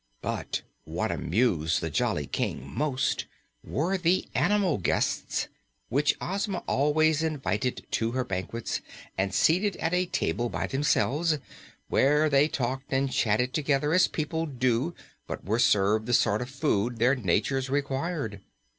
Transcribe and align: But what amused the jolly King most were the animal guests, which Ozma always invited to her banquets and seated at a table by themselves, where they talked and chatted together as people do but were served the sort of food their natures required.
But 0.23 0.63
what 0.83 1.11
amused 1.11 1.79
the 1.79 1.91
jolly 1.91 2.25
King 2.25 2.67
most 2.67 3.27
were 3.63 3.99
the 3.99 4.27
animal 4.33 4.79
guests, 4.79 5.47
which 5.89 6.15
Ozma 6.19 6.63
always 6.65 7.21
invited 7.21 7.85
to 7.91 8.13
her 8.13 8.23
banquets 8.25 8.81
and 9.15 9.31
seated 9.31 9.75
at 9.77 9.93
a 9.93 10.07
table 10.07 10.49
by 10.49 10.65
themselves, 10.65 11.37
where 11.87 12.31
they 12.31 12.47
talked 12.47 12.91
and 12.91 13.11
chatted 13.11 13.53
together 13.53 13.93
as 13.93 14.07
people 14.07 14.47
do 14.47 14.95
but 15.27 15.45
were 15.45 15.59
served 15.59 16.07
the 16.07 16.13
sort 16.15 16.41
of 16.41 16.49
food 16.49 16.97
their 16.97 17.13
natures 17.15 17.69
required. 17.69 18.41